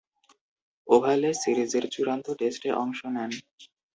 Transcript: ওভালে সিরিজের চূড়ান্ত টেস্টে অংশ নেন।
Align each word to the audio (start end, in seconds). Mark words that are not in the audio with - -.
ওভালে 0.87 1.29
সিরিজের 1.33 1.85
চূড়ান্ত 1.93 2.27
টেস্টে 2.39 2.69
অংশ 2.83 2.99
নেন। 3.15 3.31